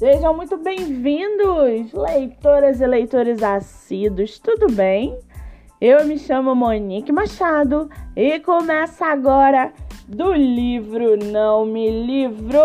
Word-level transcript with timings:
Sejam 0.00 0.34
muito 0.34 0.56
bem-vindos, 0.56 1.92
leitoras 1.92 2.80
e 2.80 2.86
leitores 2.86 3.42
assíduos, 3.42 4.38
tudo 4.38 4.72
bem? 4.72 5.14
Eu 5.78 6.06
me 6.06 6.18
chamo 6.18 6.54
Monique 6.54 7.12
Machado 7.12 7.90
e 8.16 8.40
começa 8.40 9.04
agora 9.04 9.70
do 10.08 10.32
livro 10.32 11.22
Não 11.22 11.66
Me 11.66 11.90
Livro. 12.06 12.58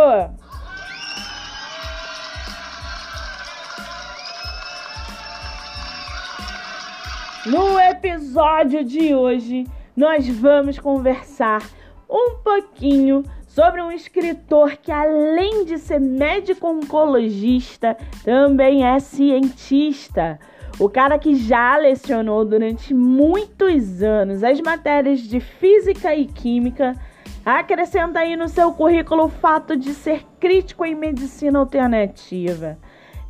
No 7.46 7.78
episódio 7.78 8.82
de 8.82 9.14
hoje, 9.14 9.68
nós 9.94 10.26
vamos 10.30 10.80
conversar 10.80 11.62
um 12.10 12.38
pouquinho 12.42 13.26
sobre 13.56 13.82
um 13.82 13.90
escritor 13.90 14.76
que, 14.76 14.92
além 14.92 15.64
de 15.64 15.78
ser 15.78 15.98
médico 15.98 16.68
oncologista, 16.68 17.96
também 18.22 18.86
é 18.86 19.00
cientista. 19.00 20.38
O 20.78 20.90
cara 20.90 21.18
que 21.18 21.36
já 21.36 21.78
lecionou 21.78 22.44
durante 22.44 22.94
muitos 22.94 24.04
anos 24.04 24.44
as 24.44 24.60
matérias 24.60 25.22
de 25.22 25.40
física 25.40 26.14
e 26.14 26.26
química, 26.26 26.98
acrescenta 27.46 28.20
aí 28.20 28.36
no 28.36 28.50
seu 28.50 28.74
currículo 28.74 29.24
o 29.24 29.30
fato 29.30 29.78
de 29.78 29.94
ser 29.94 30.26
crítico 30.38 30.84
em 30.84 30.94
medicina 30.94 31.58
alternativa. 31.58 32.78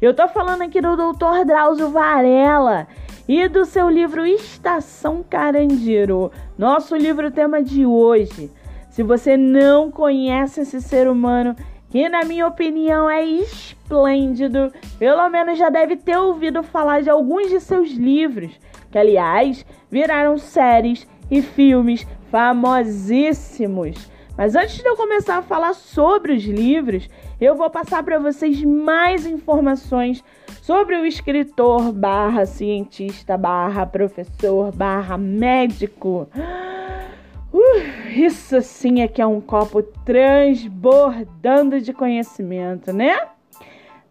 Eu 0.02 0.12
tô 0.12 0.28
falando 0.28 0.64
aqui 0.64 0.82
do 0.82 0.96
Dr. 0.96 1.46
Drauzio 1.46 1.92
Varela 1.92 2.88
e 3.28 3.48
do 3.48 3.64
seu 3.64 3.88
livro 3.88 4.26
Estação 4.26 5.24
Carandiru, 5.30 6.32
nosso 6.58 6.96
livro 6.96 7.30
tema 7.30 7.62
de 7.62 7.86
hoje. 7.86 8.50
Se 8.96 9.04
você 9.04 9.36
não 9.36 9.92
conhece 9.92 10.62
esse 10.62 10.82
ser 10.82 11.10
humano, 11.10 11.54
que 11.90 12.08
na 12.08 12.24
minha 12.24 12.48
opinião 12.48 13.10
é 13.10 13.26
esplêndido, 13.26 14.72
pelo 14.98 15.28
menos 15.28 15.60
já 15.60 15.70
deve 15.70 15.98
ter 15.98 16.16
ouvido 16.18 16.64
falar 16.64 17.02
de 17.02 17.10
alguns 17.10 17.50
de 17.50 17.60
seus 17.60 17.92
livros, 17.92 18.58
que 18.90 18.98
aliás 18.98 19.66
viraram 19.92 20.38
séries 20.38 21.06
e 21.30 21.42
filmes 21.42 22.08
famosíssimos. 22.32 24.10
Mas 24.38 24.56
antes 24.56 24.78
de 24.78 24.88
eu 24.88 24.96
começar 24.96 25.40
a 25.40 25.42
falar 25.42 25.74
sobre 25.74 26.32
os 26.32 26.46
livros, 26.46 27.10
eu 27.42 27.54
vou 27.54 27.70
passar 27.70 28.02
para 28.02 28.18
vocês 28.18 28.64
mais 28.64 29.26
informações 29.26 30.24
sobre 30.62 30.96
o 30.96 31.06
escritor 31.06 31.92
barra 31.92 32.46
cientista 32.46 33.38
barra 33.38 33.86
professor 33.86 34.72
barra 34.74 35.18
médico. 35.18 36.30
Uh, 37.54 38.05
isso 38.16 38.62
sim 38.62 39.02
é 39.02 39.08
que 39.08 39.22
é 39.22 39.28
um 39.28 39.42
copo 39.42 39.84
transbordando 39.84 41.82
de 41.82 41.92
conhecimento, 41.92 42.94
né? 42.94 43.18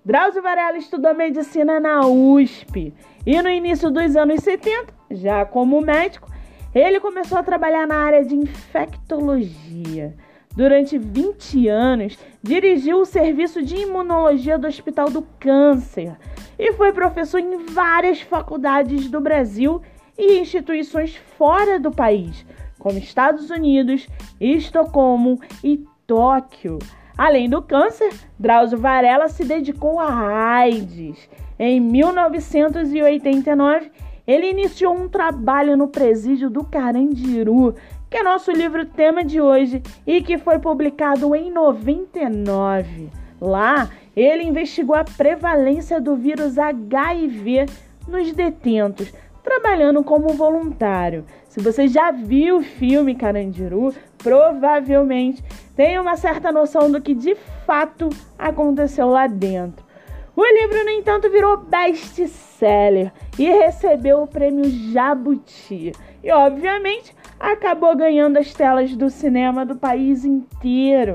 Drauzio 0.05 0.43
Varela 0.43 0.77
estudou 0.77 1.15
medicina 1.15 1.81
na 1.81 2.07
USP 2.07 2.93
e 3.25 3.41
no 3.41 3.49
início 3.49 3.91
dos 3.91 4.15
anos 4.17 4.43
70, 4.43 4.93
já 5.11 5.47
como 5.47 5.81
médico, 5.81 6.31
ele 6.75 7.01
começou 7.01 7.39
a 7.39 7.43
trabalhar 7.43 7.87
na 7.87 7.97
área 7.97 8.23
de 8.25 8.35
infectologia. 8.35 10.15
Durante 10.55 10.99
20 10.99 11.67
anos, 11.69 12.19
dirigiu 12.43 13.01
o 13.01 13.07
serviço 13.07 13.63
de 13.63 13.77
imunologia 13.77 14.59
do 14.59 14.69
Hospital 14.69 15.09
do 15.09 15.23
Câncer 15.41 16.17
e 16.59 16.73
foi 16.75 16.93
professor 16.93 17.39
em 17.39 17.65
várias 17.65 18.21
faculdades 18.21 19.11
do 19.11 19.21
Brasil 19.21 19.81
e 20.19 20.39
instituições 20.39 21.17
fora 21.17 21.81
do 21.81 21.91
país, 21.91 22.45
como 22.85 22.99
Estados 22.99 23.49
Unidos, 23.49 24.07
Estocolmo 24.39 25.41
e 25.65 25.83
Tóquio. 26.07 26.79
Além 27.17 27.49
do 27.49 27.63
câncer, 27.63 28.13
Drauzio 28.39 28.77
Varela 28.77 29.29
se 29.29 29.43
dedicou 29.43 29.99
à 29.99 30.59
AIDS. 30.59 31.31
Em 31.59 31.81
1989, 31.81 33.91
ele 34.27 34.51
iniciou 34.51 34.95
um 34.95 35.09
trabalho 35.09 35.79
no 35.79 35.89
presídio 35.89 36.51
do 36.51 36.63
Carandiru, 36.63 37.75
que 38.11 38.19
é 38.19 38.23
nosso 38.23 38.53
livro 38.53 38.85
tema 38.85 39.25
de 39.25 39.41
hoje 39.41 39.83
e 40.07 40.21
que 40.21 40.37
foi 40.37 40.59
publicado 40.59 41.35
em 41.35 41.51
99. 41.51 43.09
Lá, 43.41 43.89
ele 44.15 44.43
investigou 44.43 44.95
a 44.95 45.05
prevalência 45.05 45.99
do 45.99 46.15
vírus 46.17 46.59
HIV 46.59 47.65
nos 48.07 48.31
detentos, 48.33 49.11
trabalhando 49.43 50.05
como 50.05 50.35
voluntário. 50.35 51.25
Se 51.55 51.61
você 51.61 51.87
já 51.87 52.11
viu 52.11 52.57
o 52.57 52.63
filme 52.65 53.15
Carandiru, 53.15 53.95
provavelmente 54.19 55.41
tem 55.77 55.97
uma 56.01 56.17
certa 56.17 56.51
noção 56.51 56.91
do 56.91 57.01
que 57.01 57.15
de 57.15 57.37
fato 57.65 58.09
aconteceu 58.37 59.07
lá 59.07 59.29
dentro. 59.29 59.87
O 60.35 60.45
livro, 60.45 60.83
no 60.83 60.91
entanto, 60.91 61.31
virou 61.31 61.59
best-seller 61.59 63.13
e 63.39 63.45
recebeu 63.45 64.21
o 64.21 64.27
prêmio 64.27 64.65
Jabuti. 64.93 65.93
E, 66.25 66.33
obviamente, 66.33 67.15
acabou 67.39 67.95
ganhando 67.95 68.37
as 68.37 68.53
telas 68.53 68.97
do 68.97 69.09
cinema 69.09 69.65
do 69.65 69.77
país 69.77 70.25
inteiro. 70.25 71.15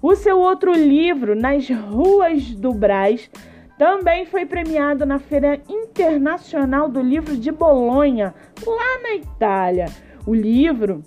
O 0.00 0.14
seu 0.14 0.38
outro 0.38 0.72
livro, 0.72 1.34
Nas 1.34 1.68
Ruas 1.68 2.54
do 2.54 2.72
Brás, 2.72 3.28
também 3.82 4.24
foi 4.24 4.46
premiado 4.46 5.04
na 5.04 5.18
Feira 5.18 5.60
Internacional 5.68 6.88
do 6.88 7.00
Livro 7.00 7.36
de 7.36 7.50
Bolonha, 7.50 8.32
lá 8.64 9.02
na 9.02 9.16
Itália. 9.16 9.86
O 10.24 10.32
livro 10.32 11.02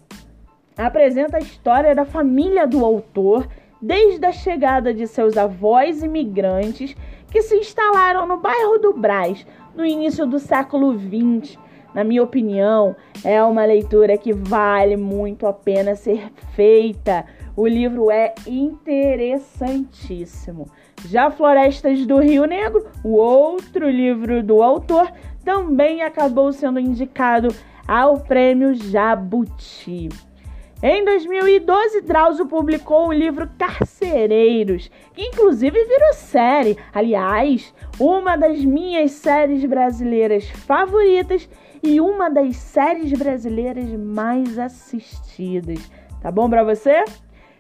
apresenta 0.76 1.38
a 1.38 1.40
história 1.40 1.96
da 1.96 2.04
família 2.04 2.68
do 2.68 2.84
autor 2.84 3.48
desde 3.82 4.26
a 4.26 4.34
chegada 4.34 4.94
de 4.94 5.08
seus 5.08 5.38
avós 5.38 6.04
imigrantes 6.04 6.94
que 7.32 7.42
se 7.42 7.56
instalaram 7.56 8.28
no 8.28 8.42
bairro 8.42 8.78
do 8.78 8.92
Brás 8.92 9.48
no 9.74 9.86
início 9.86 10.26
do 10.26 10.38
século 10.38 11.00
XX. 11.00 11.58
Na 11.94 12.04
minha 12.04 12.24
opinião, 12.24 12.94
é 13.24 13.42
uma 13.42 13.64
leitura 13.64 14.18
que 14.18 14.34
vale 14.34 14.98
muito 14.98 15.48
a 15.48 15.54
pena 15.54 15.96
ser 15.96 16.30
feita. 16.54 17.26
O 17.56 17.66
livro 17.66 18.12
é 18.12 18.36
interessantíssimo. 18.46 20.70
Já 21.06 21.32
Florestas 21.32 22.06
do 22.06 22.20
Rio 22.20 22.44
Negro, 22.46 22.86
o 23.04 23.16
outro 23.16 23.90
livro 23.90 24.44
do 24.44 24.62
autor, 24.62 25.10
também 25.44 26.02
acabou 26.02 26.52
sendo 26.52 26.78
indicado 26.80 27.48
ao 27.88 28.20
prêmio 28.20 28.74
Jabuti. 28.74 30.10
Em 30.84 31.06
2012, 31.06 32.02
Drauzio 32.02 32.46
publicou 32.46 33.08
o 33.08 33.14
livro 33.14 33.50
Carcereiros, 33.58 34.92
que 35.14 35.22
inclusive 35.22 35.86
virou 35.86 36.14
série. 36.14 36.78
Aliás, 36.94 37.74
uma 37.98 38.36
das 38.36 38.66
minhas 38.66 39.12
séries 39.12 39.64
brasileiras 39.64 40.50
favoritas 40.50 41.50
e 41.82 42.02
uma 42.02 42.30
das 42.30 42.58
séries 42.58 43.18
brasileiras 43.18 43.90
mais 43.92 44.60
assistidas. 44.60 45.80
Tá 46.22 46.30
bom 46.30 46.50
para 46.50 46.64
você? 46.64 47.06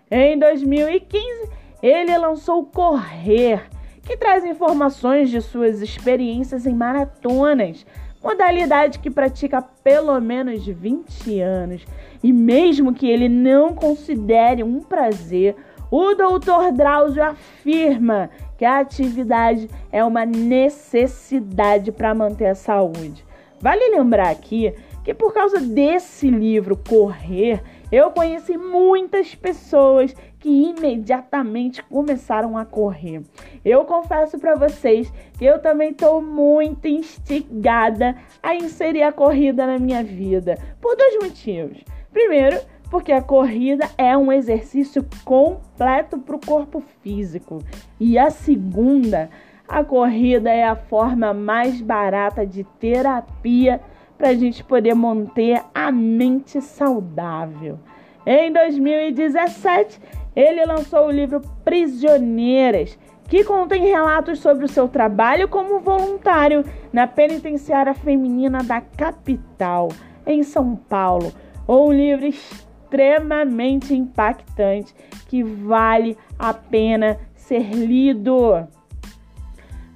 Em 0.09 0.37
2015, 0.37 1.49
ele 1.81 2.15
lançou 2.17 2.63
Correr, 2.63 3.63
que 4.03 4.15
traz 4.15 4.45
informações 4.45 5.31
de 5.31 5.41
suas 5.41 5.81
experiências 5.81 6.67
em 6.67 6.75
maratonas, 6.75 7.85
modalidade 8.23 8.99
que 8.99 9.09
pratica 9.09 9.57
há 9.57 9.61
pelo 9.61 10.19
menos 10.19 10.63
20 10.63 11.39
anos. 11.41 11.85
E 12.23 12.31
mesmo 12.31 12.93
que 12.93 13.07
ele 13.07 13.27
não 13.27 13.73
considere 13.73 14.63
um 14.63 14.79
prazer, 14.79 15.55
o 15.89 16.13
Dr. 16.13 16.71
Drauzio 16.75 17.23
afirma 17.23 18.29
que 18.57 18.65
a 18.65 18.79
atividade 18.79 19.67
é 19.91 20.03
uma 20.03 20.23
necessidade 20.23 21.91
para 21.91 22.13
manter 22.13 22.47
a 22.47 22.55
saúde. 22.55 23.25
Vale 23.59 23.89
lembrar 23.89 24.29
aqui 24.29 24.71
que 25.03 25.13
por 25.13 25.33
causa 25.33 25.59
desse 25.59 26.29
livro 26.29 26.75
Correr, 26.75 27.63
eu 27.95 28.11
conheci 28.11 28.57
muitas 28.57 29.33
pessoas 29.33 30.13
que 30.37 30.49
imediatamente 30.49 31.81
começaram 31.83 32.57
a 32.57 32.65
correr. 32.65 33.21
Eu 33.63 33.85
confesso 33.85 34.37
para 34.37 34.53
vocês 34.53 35.09
que 35.37 35.45
eu 35.45 35.59
também 35.59 35.91
estou 35.91 36.21
muito 36.21 36.89
instigada 36.89 38.17
a 38.43 38.53
inserir 38.53 39.03
a 39.03 39.13
corrida 39.13 39.65
na 39.65 39.79
minha 39.79 40.03
vida, 40.03 40.57
por 40.81 40.97
dois 40.97 41.23
motivos. 41.23 41.81
Primeiro, 42.11 42.59
porque 42.91 43.13
a 43.13 43.21
corrida 43.21 43.89
é 43.97 44.17
um 44.17 44.29
exercício 44.29 45.05
completo 45.23 46.17
para 46.17 46.35
o 46.35 46.45
corpo 46.45 46.83
físico. 47.01 47.59
E 47.97 48.17
a 48.19 48.29
segunda, 48.29 49.29
a 49.69 49.85
corrida 49.85 50.51
é 50.51 50.65
a 50.65 50.75
forma 50.75 51.33
mais 51.33 51.79
barata 51.79 52.45
de 52.45 52.65
terapia 52.77 53.79
para 54.17 54.29
a 54.29 54.33
gente 54.33 54.63
poder 54.63 54.93
manter 54.93 55.61
a 55.73 55.91
mente 55.91 56.61
saudável. 56.61 57.79
Em 58.25 58.51
2017, 58.51 59.99
ele 60.35 60.65
lançou 60.65 61.07
o 61.07 61.11
livro 61.11 61.41
Prisioneiras, 61.63 62.97
que 63.27 63.43
contém 63.43 63.83
relatos 63.83 64.39
sobre 64.39 64.65
o 64.65 64.69
seu 64.69 64.87
trabalho 64.87 65.47
como 65.47 65.79
voluntário 65.79 66.63
na 66.91 67.07
penitenciária 67.07 67.93
feminina 67.93 68.63
da 68.63 68.81
capital, 68.81 69.89
em 70.25 70.43
São 70.43 70.75
Paulo. 70.75 71.33
Um 71.67 71.91
livro 71.91 72.25
extremamente 72.25 73.95
impactante 73.95 74.93
que 75.27 75.43
vale 75.43 76.17
a 76.37 76.53
pena 76.53 77.17
ser 77.35 77.71
lido. 77.73 78.67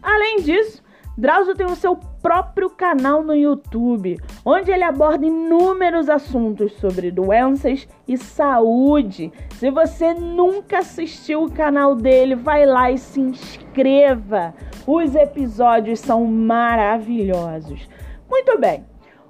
Além 0.02 0.38
disso, 0.38 0.84
Drauzio 1.18 1.56
tem 1.56 1.68
o 1.68 1.76
seu 1.76 2.00
próprio 2.22 2.70
canal 2.70 3.24
no 3.24 3.36
YouTube, 3.36 4.18
onde 4.46 4.72
ele 4.72 4.84
aborda 4.84 5.26
inúmeros 5.26 6.10
assuntos 6.10 6.74
sobre 6.74 7.12
doenças 7.12 7.88
e 8.08 8.18
saúde. 8.18 9.32
Se 9.52 9.72
você 9.72 10.14
nunca 10.14 10.80
assistiu 10.80 11.44
o 11.44 11.52
canal 11.52 11.96
dele, 11.96 12.36
vai 12.36 12.66
lá 12.66 12.92
e 12.92 12.98
se 12.98 13.20
inscreva. 13.20 14.54
Os 14.86 15.16
episódios 15.16 16.00
são 16.00 16.26
maravilhosos. 16.26 17.88
Muito 18.30 18.60
bem. 18.60 18.86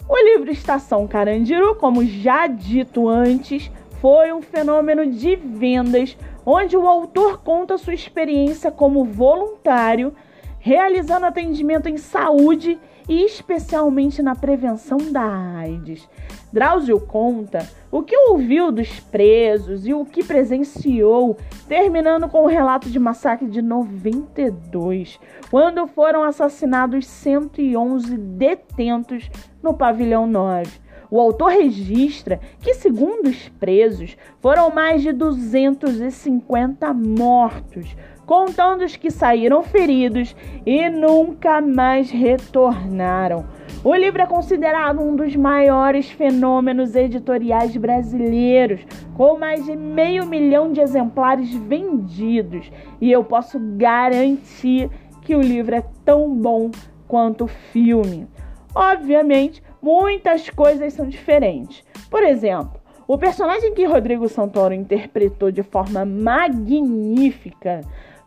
O 0.07 0.17
livro 0.17 0.51
Estação 0.51 1.07
Carandiru, 1.07 1.75
como 1.75 2.03
já 2.03 2.47
dito 2.47 3.07
antes, 3.07 3.71
foi 4.01 4.33
um 4.33 4.41
fenômeno 4.41 5.05
de 5.05 5.35
vendas 5.35 6.17
onde 6.45 6.75
o 6.75 6.87
autor 6.87 7.43
conta 7.43 7.77
sua 7.77 7.93
experiência 7.93 8.71
como 8.71 9.03
voluntário 9.05 10.13
realizando 10.59 11.25
atendimento 11.25 11.87
em 11.87 11.97
saúde 11.97 12.79
e 13.07 13.23
especialmente 13.25 14.21
na 14.21 14.35
prevenção 14.35 14.97
da 15.11 15.23
AIDS. 15.23 16.07
Drauzio 16.51 16.99
conta 16.99 17.67
o 17.91 18.03
que 18.03 18.15
ouviu 18.15 18.71
dos 18.71 18.99
presos 18.99 19.87
e 19.87 19.93
o 19.93 20.05
que 20.05 20.23
presenciou, 20.23 21.37
terminando 21.67 22.27
com 22.27 22.43
o 22.43 22.47
relato 22.47 22.89
de 22.89 22.99
massacre 22.99 23.47
de 23.47 23.61
92, 23.61 25.19
quando 25.49 25.87
foram 25.87 26.23
assassinados 26.23 27.07
111 27.07 28.17
detentos 28.17 29.29
no 29.61 29.73
pavilhão 29.73 30.27
9. 30.27 30.89
O 31.11 31.19
autor 31.19 31.51
registra 31.51 32.39
que, 32.61 32.75
segundo 32.75 33.29
os 33.29 33.49
presos, 33.49 34.15
foram 34.39 34.69
mais 34.69 35.01
de 35.01 35.11
250 35.11 36.93
mortos, 36.93 37.95
contando 38.29 38.83
os 38.83 38.95
que 38.95 39.09
saíram 39.09 39.63
feridos 39.63 40.35
e 40.63 40.87
nunca 40.87 41.59
mais 41.59 42.11
retornaram. 42.11 43.43
O 43.83 43.95
livro 43.95 44.21
é 44.21 44.27
considerado 44.27 45.01
um 45.01 45.15
dos 45.15 45.35
maiores 45.35 46.11
fenômenos 46.11 46.95
editoriais 46.95 47.75
brasileiros, 47.75 48.81
com 49.17 49.39
mais 49.39 49.65
de 49.65 49.75
meio 49.75 50.27
milhão 50.27 50.71
de 50.71 50.79
exemplares 50.79 51.51
vendidos, 51.55 52.71
e 53.01 53.11
eu 53.11 53.23
posso 53.23 53.57
garantir 53.59 54.91
que 55.23 55.35
o 55.35 55.41
livro 55.41 55.73
é 55.73 55.83
tão 56.05 56.29
bom 56.31 56.69
quanto 57.07 57.45
o 57.45 57.47
filme. 57.47 58.27
Obviamente, 58.75 59.63
muitas 59.81 60.51
coisas 60.51 60.93
são 60.93 61.09
diferentes. 61.09 61.83
Por 62.11 62.21
exemplo, 62.21 62.79
o 63.07 63.17
personagem 63.17 63.73
que 63.73 63.85
Rodrigo 63.85 64.29
Santoro 64.29 64.75
interpretou 64.75 65.49
de 65.49 65.63
forma 65.63 66.05
magnífica 66.05 67.81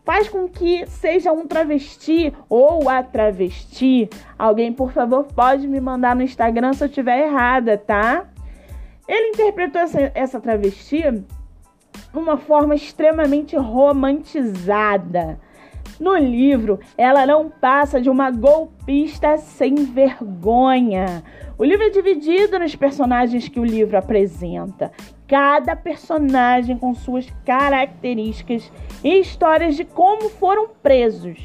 faz 0.05 0.29
com 0.29 0.49
que 0.49 0.87
seja 0.87 1.33
um 1.33 1.47
travesti 1.47 2.33
ou 2.49 2.89
a 2.89 3.03
travesti. 3.03 4.09
Alguém, 4.39 4.73
por 4.73 4.93
favor, 4.93 5.25
pode 5.25 5.69
me 5.69 5.81
mandar 5.81 6.17
no 6.17 6.23
Instagram 6.23 6.73
se 6.73 6.85
eu 6.85 6.89
estiver 6.89 7.27
errada, 7.27 7.79
tá? 7.79 8.27
Ele 9.07 9.29
interpretou 9.29 9.81
essa, 9.81 10.13
essa 10.15 10.41
travesti 10.41 11.03
de 11.11 11.25
uma 12.19 12.37
forma 12.37 12.75
extremamente 12.75 13.57
romantizada. 13.57 15.39
No 16.01 16.17
livro, 16.17 16.81
ela 16.97 17.27
não 17.27 17.49
passa 17.49 18.01
de 18.01 18.11
uma 18.11 18.31
golpista 18.31 19.37
sem 19.39 19.75
vergonha. 19.75 21.23
O 21.59 21.65
livro 21.65 21.85
é 21.85 21.91
dividido 21.91 22.59
nos 22.59 22.75
personagens 22.75 23.49
que 23.49 23.61
o 23.61 23.65
livro 23.65 23.97
apresenta 23.97 24.91
cada 25.29 25.75
personagem 25.75 26.77
com 26.77 26.95
suas 26.95 27.27
características 27.45 28.71
e 29.03 29.19
histórias 29.19 29.77
de 29.77 29.85
como 29.85 30.29
foram 30.29 30.69
presos. 30.83 31.39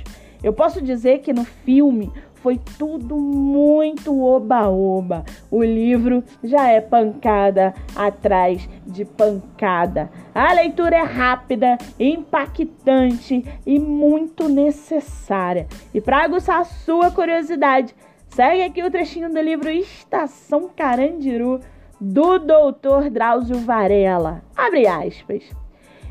Eu 0.44 0.54
posso 0.54 0.82
dizer 0.82 1.20
que 1.20 1.32
no 1.32 1.46
filme 1.46 2.12
foi 2.48 2.62
tudo 2.78 3.18
muito 3.18 4.24
oba-oba. 4.24 5.26
O 5.52 5.62
livro 5.62 6.24
já 6.42 6.70
é 6.70 6.80
pancada 6.80 7.74
atrás 7.94 8.70
de 8.86 9.04
pancada. 9.04 10.10
A 10.34 10.54
leitura 10.54 10.96
é 10.96 11.04
rápida, 11.04 11.78
impactante 12.00 13.44
e 13.66 13.78
muito 13.78 14.48
necessária. 14.48 15.68
E 15.94 16.00
para 16.00 16.24
aguçar 16.24 16.62
a 16.62 16.64
sua 16.64 17.12
curiosidade, 17.12 17.94
segue 18.30 18.64
aqui 18.64 18.82
o 18.82 18.90
trechinho 18.90 19.30
do 19.30 19.42
livro 19.42 19.70
Estação 19.70 20.70
Carandiru 20.74 21.60
do 22.00 22.40
doutor 22.40 23.10
Drauzio 23.10 23.58
Varela. 23.58 24.42
Abre 24.56 24.88
aspas. 24.88 25.44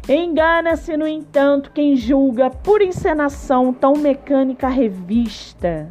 Engana-se, 0.06 0.99
no 0.99 1.09
entanto, 1.09 1.73
quem 1.73 1.97
julga 1.97 2.50
por 2.50 2.82
encenação 2.82 3.73
tão 3.73 3.94
mecânica 3.94 4.69
revista. 4.69 5.89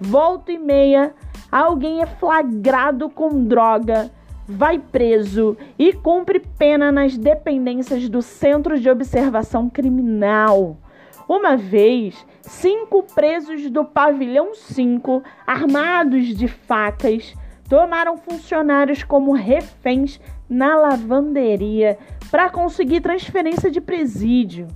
Volta 0.00 0.52
e 0.52 0.58
meia, 0.58 1.14
alguém 1.50 2.02
é 2.02 2.06
flagrado 2.06 3.08
com 3.08 3.44
droga, 3.44 4.10
vai 4.46 4.78
preso 4.78 5.56
e 5.78 5.92
cumpre 5.92 6.40
pena 6.58 6.90
nas 6.90 7.16
dependências 7.16 8.08
do 8.08 8.20
Centro 8.20 8.78
de 8.78 8.90
Observação 8.90 9.70
Criminal. 9.70 10.76
Uma 11.28 11.56
vez, 11.56 12.26
cinco 12.42 13.02
presos 13.14 13.70
do 13.70 13.84
pavilhão 13.84 14.54
5, 14.54 15.22
armados 15.46 16.36
de 16.36 16.48
facas, 16.48 17.34
tomaram 17.68 18.18
funcionários 18.18 19.02
como 19.02 19.32
reféns 19.32 20.20
na 20.48 20.76
lavanderia 20.76 21.98
para 22.30 22.50
conseguir 22.50 23.00
transferência 23.00 23.70
de 23.70 23.80
presídio. 23.80 24.68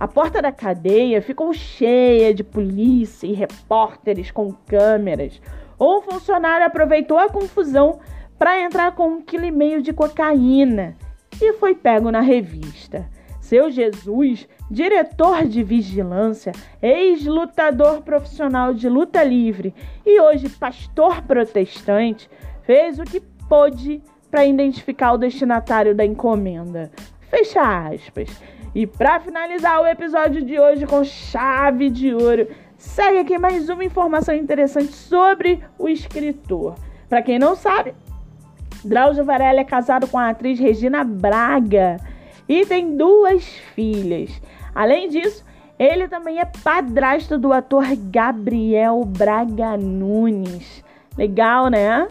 A 0.00 0.08
porta 0.08 0.40
da 0.40 0.50
cadeia 0.50 1.20
ficou 1.20 1.52
cheia 1.52 2.32
de 2.32 2.42
polícia 2.42 3.26
e 3.26 3.34
repórteres 3.34 4.30
com 4.30 4.50
câmeras. 4.50 5.42
Um 5.78 6.00
funcionário 6.00 6.66
aproveitou 6.66 7.18
a 7.18 7.28
confusão 7.28 8.00
para 8.38 8.58
entrar 8.58 8.92
com 8.92 9.08
um 9.08 9.20
quilo 9.20 9.44
e 9.44 9.50
meio 9.50 9.82
de 9.82 9.92
cocaína 9.92 10.96
e 11.38 11.52
foi 11.52 11.74
pego 11.74 12.10
na 12.10 12.22
revista. 12.22 13.10
Seu 13.42 13.70
Jesus, 13.70 14.48
diretor 14.70 15.44
de 15.44 15.62
vigilância, 15.62 16.52
ex-lutador 16.80 18.00
profissional 18.00 18.72
de 18.72 18.88
luta 18.88 19.22
livre 19.22 19.74
e 20.06 20.18
hoje 20.18 20.48
pastor 20.48 21.20
protestante, 21.20 22.30
fez 22.62 22.98
o 22.98 23.04
que 23.04 23.20
pôde 23.46 24.02
para 24.30 24.46
identificar 24.46 25.12
o 25.12 25.18
destinatário 25.18 25.94
da 25.94 26.06
encomenda. 26.06 26.90
Fecha 27.28 27.60
aspas. 27.60 28.30
E 28.74 28.86
para 28.86 29.18
finalizar 29.18 29.80
o 29.80 29.86
episódio 29.86 30.42
de 30.42 30.58
hoje 30.58 30.86
com 30.86 31.02
chave 31.02 31.90
de 31.90 32.14
ouro, 32.14 32.46
segue 32.76 33.18
aqui 33.18 33.38
mais 33.38 33.68
uma 33.68 33.84
informação 33.84 34.34
interessante 34.34 34.92
sobre 34.92 35.62
o 35.76 35.88
escritor. 35.88 36.76
Para 37.08 37.20
quem 37.20 37.38
não 37.38 37.56
sabe, 37.56 37.94
Drauzio 38.84 39.24
Varela 39.24 39.60
é 39.60 39.64
casado 39.64 40.06
com 40.06 40.18
a 40.18 40.28
atriz 40.28 40.58
Regina 40.58 41.02
Braga 41.02 41.96
e 42.48 42.64
tem 42.64 42.96
duas 42.96 43.44
filhas. 43.74 44.40
Além 44.72 45.08
disso, 45.08 45.44
ele 45.76 46.06
também 46.06 46.38
é 46.38 46.44
padrasto 46.44 47.36
do 47.36 47.52
ator 47.52 47.84
Gabriel 47.96 49.04
Braga 49.04 49.76
Nunes. 49.76 50.84
Legal, 51.18 51.68
né? 51.68 52.06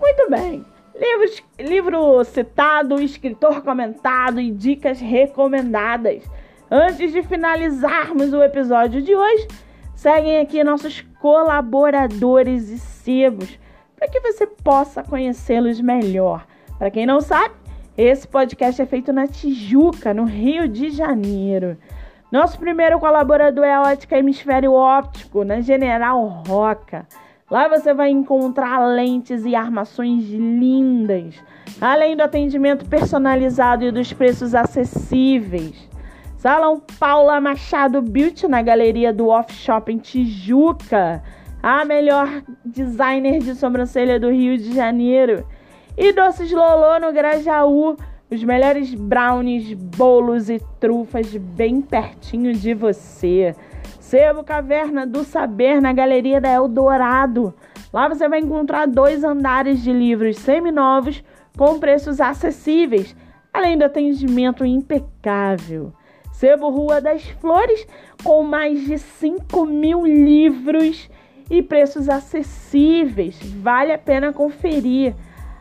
Muito 0.00 0.30
bem. 0.30 0.64
Livros, 1.00 1.42
livro 1.58 2.24
citado, 2.24 3.00
escritor 3.00 3.62
comentado 3.62 4.38
e 4.38 4.50
dicas 4.50 5.00
recomendadas. 5.00 6.22
Antes 6.70 7.10
de 7.10 7.22
finalizarmos 7.22 8.34
o 8.34 8.42
episódio 8.42 9.00
de 9.00 9.16
hoje, 9.16 9.48
seguem 9.94 10.40
aqui 10.40 10.62
nossos 10.62 11.00
colaboradores 11.18 12.68
e 12.68 12.78
sebos 12.78 13.58
para 13.96 14.08
que 14.08 14.20
você 14.20 14.46
possa 14.46 15.02
conhecê-los 15.02 15.80
melhor. 15.80 16.46
Para 16.78 16.90
quem 16.90 17.06
não 17.06 17.22
sabe, 17.22 17.54
esse 17.96 18.28
podcast 18.28 18.82
é 18.82 18.84
feito 18.84 19.10
na 19.10 19.26
Tijuca, 19.26 20.12
no 20.12 20.24
Rio 20.24 20.68
de 20.68 20.90
Janeiro. 20.90 21.78
Nosso 22.30 22.58
primeiro 22.58 23.00
colaborador 23.00 23.64
é 23.64 23.72
a 23.72 23.82
Ótica 23.82 24.18
Hemisfério 24.18 24.74
Óptico, 24.74 25.44
na 25.44 25.62
General 25.62 26.42
Roca. 26.46 27.06
Lá 27.50 27.66
você 27.66 27.92
vai 27.92 28.10
encontrar 28.10 28.78
lentes 28.86 29.44
e 29.44 29.56
armações 29.56 30.30
lindas, 30.30 31.34
além 31.80 32.16
do 32.16 32.22
atendimento 32.22 32.88
personalizado 32.88 33.84
e 33.84 33.90
dos 33.90 34.12
preços 34.12 34.54
acessíveis. 34.54 35.90
Salão 36.36 36.80
Paula 37.00 37.40
Machado 37.40 38.00
Beauty 38.00 38.46
na 38.46 38.62
galeria 38.62 39.12
do 39.12 39.26
Off 39.26 39.52
Shopping 39.52 39.98
Tijuca, 39.98 41.24
a 41.60 41.84
melhor 41.84 42.42
designer 42.64 43.40
de 43.40 43.56
sobrancelha 43.56 44.20
do 44.20 44.30
Rio 44.30 44.56
de 44.56 44.72
Janeiro. 44.72 45.44
E 45.98 46.12
Doces 46.12 46.52
Lolô 46.52 47.00
no 47.00 47.12
Grajaú, 47.12 47.96
os 48.30 48.44
melhores 48.44 48.94
brownies, 48.94 49.74
bolos 49.74 50.48
e 50.48 50.60
trufas 50.78 51.36
bem 51.36 51.82
pertinho 51.82 52.54
de 52.54 52.74
você. 52.74 53.56
Sebo 54.10 54.42
Caverna 54.42 55.06
do 55.06 55.22
Saber 55.22 55.80
na 55.80 55.92
Galeria 55.92 56.40
da 56.40 56.48
Eldorado. 56.48 57.54
Lá 57.92 58.08
você 58.08 58.28
vai 58.28 58.40
encontrar 58.40 58.88
dois 58.88 59.22
andares 59.22 59.84
de 59.84 59.92
livros 59.92 60.36
seminovos 60.38 61.22
com 61.56 61.78
preços 61.78 62.20
acessíveis, 62.20 63.14
além 63.54 63.78
do 63.78 63.84
atendimento 63.84 64.64
impecável. 64.64 65.92
Sebo 66.32 66.70
Rua 66.70 67.00
das 67.00 67.22
Flores, 67.22 67.86
com 68.24 68.42
mais 68.42 68.84
de 68.84 68.98
5 68.98 69.64
mil 69.64 70.04
livros 70.04 71.08
e 71.48 71.62
preços 71.62 72.08
acessíveis. 72.08 73.38
Vale 73.62 73.92
a 73.92 73.98
pena 73.98 74.32
conferir. 74.32 75.14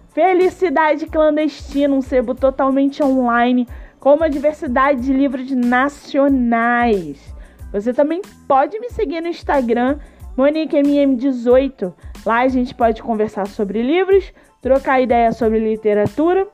Felicidade 0.08 1.06
Clandestina, 1.06 1.94
um 1.94 2.02
sebo 2.02 2.34
totalmente 2.34 3.04
online, 3.04 3.68
com 4.00 4.16
uma 4.16 4.28
diversidade 4.28 5.02
de 5.02 5.14
livros 5.14 5.52
nacionais. 5.52 7.38
Você 7.72 7.94
também 7.94 8.22
pode 8.48 8.80
me 8.80 8.90
seguir 8.90 9.22
no 9.22 9.28
Instagram, 9.28 10.00
MoniqueMM18. 10.38 11.94
Lá 12.26 12.40
a 12.40 12.48
gente 12.48 12.74
pode 12.74 13.02
conversar 13.02 13.48
sobre 13.48 13.82
livros, 13.82 14.34
trocar 14.62 15.02
ideias 15.02 15.38
sobre 15.38 15.60
literatura. 15.60 16.48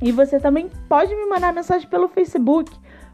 E 0.00 0.12
você 0.12 0.38
também 0.38 0.70
pode 0.88 1.14
me 1.14 1.26
mandar 1.26 1.52
mensagem 1.52 1.88
pelo 1.88 2.08
Facebook 2.08 2.70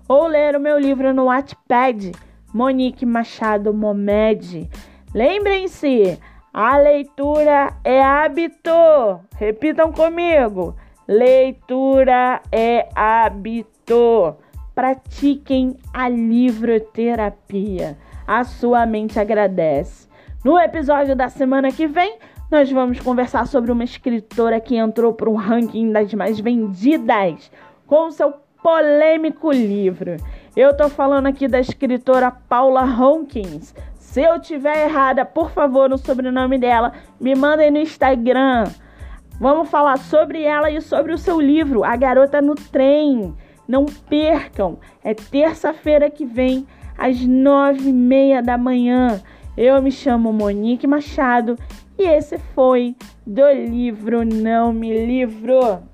ou 0.07 0.27
ler 0.27 0.55
o 0.55 0.61
meu 0.61 0.79
livro 0.79 1.15
no 1.15 1.27
Wattpad, 1.27 2.13
Monique 2.53 3.07
Machado 3.07 3.73
Momed. 3.73 4.69
Lembrem-se, 5.15 6.19
a 6.53 6.77
leitura 6.77 7.75
é 7.83 8.03
hábito. 8.03 8.71
Repitam 9.37 9.93
comigo. 9.93 10.77
Leitura 11.09 12.41
é 12.53 12.89
hábito. 12.95 14.37
Pratiquem 14.75 15.77
a 15.93 16.09
livroterapia. 16.09 17.97
A 18.27 18.43
sua 18.43 18.85
mente 18.87 19.21
agradece. 19.21 20.09
No 20.45 20.59
episódio 20.59 21.15
da 21.15 21.29
semana 21.29 21.71
que 21.71 21.87
vem, 21.87 22.19
nós 22.51 22.71
vamos 22.71 23.01
conversar 23.01 23.47
sobre 23.47 23.71
uma 23.73 23.85
escritora 23.85 24.61
que 24.61 24.77
entrou 24.77 25.13
para 25.13 25.31
o 25.31 25.35
ranking 25.35 25.91
das 25.93 26.13
mais 26.15 26.39
vendidas 26.41 27.51
com 27.87 28.11
seu 28.11 28.35
polêmico 28.63 29.53
livro. 29.53 30.17
Eu 30.57 30.77
tô 30.77 30.89
falando 30.89 31.27
aqui 31.27 31.47
da 31.47 31.61
escritora 31.61 32.31
Paula 32.31 32.83
Hawkins. 32.83 33.75
Se 33.97 34.23
eu 34.23 34.41
tiver 34.41 34.87
errada, 34.87 35.25
por 35.25 35.51
favor, 35.51 35.89
no 35.89 35.99
sobrenome 35.99 36.59
dela, 36.59 36.93
me 37.21 37.35
mandem 37.35 37.71
no 37.71 37.79
Instagram. 37.79 38.65
Vamos 39.41 39.69
falar 39.69 39.99
sobre 39.99 40.43
ela 40.43 40.71
e 40.71 40.81
sobre 40.81 41.13
o 41.13 41.19
seu 41.19 41.41
livro, 41.41 41.83
A 41.83 41.97
Garota 41.97 42.41
no 42.41 42.55
Trem. 42.55 43.35
Não 43.67 43.87
percam, 43.87 44.79
é 45.03 45.15
terça-feira 45.15 46.11
que 46.11 46.25
vem, 46.25 46.67
às 46.99 47.21
nove 47.25 47.89
e 47.89 47.93
meia 47.93 48.43
da 48.43 48.59
manhã. 48.59 49.23
Eu 49.57 49.81
me 49.81 49.91
chamo 49.91 50.33
Monique 50.33 50.87
Machado 50.87 51.57
e 51.99 52.03
esse 52.03 52.39
foi 52.39 52.97
do 53.27 53.49
livro 53.53 54.25
Não 54.25 54.73
Me 54.73 55.07
Livro. 55.07 55.94